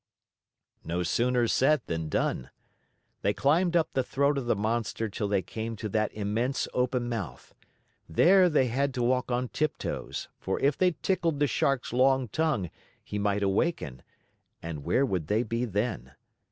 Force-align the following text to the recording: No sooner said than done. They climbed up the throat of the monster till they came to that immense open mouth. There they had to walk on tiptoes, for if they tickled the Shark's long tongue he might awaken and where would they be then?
No 0.83 1.03
sooner 1.03 1.47
said 1.47 1.81
than 1.85 2.09
done. 2.09 2.49
They 3.21 3.35
climbed 3.35 3.75
up 3.77 3.89
the 3.93 4.01
throat 4.01 4.35
of 4.39 4.47
the 4.47 4.55
monster 4.55 5.07
till 5.09 5.27
they 5.27 5.43
came 5.43 5.75
to 5.75 5.87
that 5.89 6.11
immense 6.15 6.67
open 6.73 7.07
mouth. 7.07 7.53
There 8.09 8.49
they 8.49 8.65
had 8.65 8.95
to 8.95 9.03
walk 9.03 9.29
on 9.31 9.49
tiptoes, 9.49 10.27
for 10.39 10.59
if 10.59 10.75
they 10.75 10.93
tickled 11.03 11.39
the 11.39 11.45
Shark's 11.45 11.93
long 11.93 12.29
tongue 12.29 12.71
he 13.03 13.19
might 13.19 13.43
awaken 13.43 14.01
and 14.59 14.83
where 14.83 15.05
would 15.05 15.27
they 15.27 15.43
be 15.43 15.65
then? 15.65 16.13